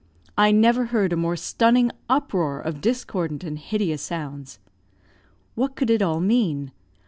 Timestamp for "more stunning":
1.15-1.91